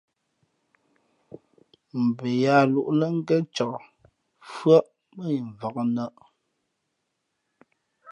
[2.05, 3.73] Mbα yaā lūʼ lά ngén cak
[4.45, 6.13] mfʉ́άʼ mά yi mvǎk nᾱʼ.